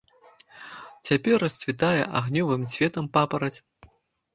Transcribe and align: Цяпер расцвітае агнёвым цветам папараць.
Цяпер 1.11 1.35
расцвітае 1.45 2.01
агнёвым 2.23 2.61
цветам 2.77 3.05
папараць. 3.17 3.57